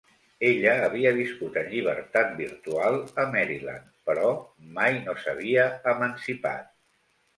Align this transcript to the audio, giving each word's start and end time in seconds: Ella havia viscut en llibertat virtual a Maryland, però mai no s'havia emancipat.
Ella 0.47 0.71
havia 0.85 1.09
viscut 1.17 1.59
en 1.61 1.67
llibertat 1.73 2.33
virtual 2.39 2.97
a 3.25 3.27
Maryland, 3.35 3.93
però 4.11 4.33
mai 4.79 4.99
no 5.07 5.17
s'havia 5.27 5.69
emancipat. 5.93 6.73